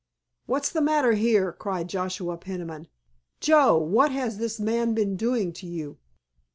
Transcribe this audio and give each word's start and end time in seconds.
"What's 0.47 0.71
the 0.71 0.81
matter 0.81 1.11
here?" 1.13 1.53
cried 1.53 1.87
Joshua 1.87 2.35
Peniman. 2.35 2.87
"Joe, 3.39 3.77
what 3.77 4.11
has 4.11 4.39
this 4.39 4.59
man 4.59 4.95
been 4.95 5.15
doing 5.15 5.53
to 5.53 5.67
you?" 5.67 5.99